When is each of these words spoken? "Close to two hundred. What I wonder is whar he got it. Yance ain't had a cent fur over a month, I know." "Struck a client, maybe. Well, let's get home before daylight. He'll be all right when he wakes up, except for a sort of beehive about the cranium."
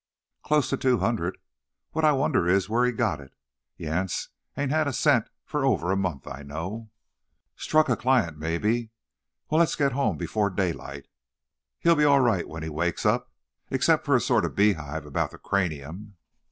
"Close 0.41 0.67
to 0.71 0.77
two 0.77 0.97
hundred. 0.97 1.37
What 1.91 2.03
I 2.03 2.11
wonder 2.11 2.49
is 2.49 2.67
whar 2.67 2.85
he 2.85 2.91
got 2.91 3.21
it. 3.21 3.35
Yance 3.79 4.29
ain't 4.57 4.71
had 4.71 4.87
a 4.87 4.93
cent 4.93 5.29
fur 5.45 5.63
over 5.63 5.91
a 5.91 5.95
month, 5.95 6.25
I 6.25 6.41
know." 6.41 6.89
"Struck 7.55 7.87
a 7.87 7.95
client, 7.95 8.39
maybe. 8.39 8.89
Well, 9.51 9.59
let's 9.59 9.75
get 9.75 9.91
home 9.91 10.17
before 10.17 10.49
daylight. 10.49 11.07
He'll 11.77 11.93
be 11.93 12.03
all 12.03 12.19
right 12.21 12.47
when 12.49 12.63
he 12.63 12.69
wakes 12.69 13.05
up, 13.05 13.31
except 13.69 14.03
for 14.03 14.15
a 14.15 14.19
sort 14.19 14.43
of 14.43 14.55
beehive 14.55 15.05
about 15.05 15.29
the 15.29 15.37
cranium." 15.37 16.15